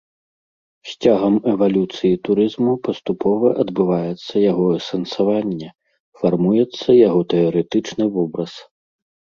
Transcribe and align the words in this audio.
З 0.91 0.93
цягам 1.03 1.35
эвалюцыі 1.51 2.17
турызму 2.27 2.73
паступова 2.87 3.47
адбываецца 3.65 4.33
яго 4.51 4.65
асэнсаванне, 4.79 5.69
фармуецца 6.23 6.89
яго 7.07 7.21
тэарэтычны 7.35 8.05
вобраз. 8.19 8.53